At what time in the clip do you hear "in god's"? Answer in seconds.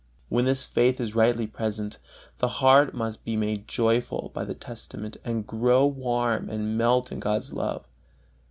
7.11-7.53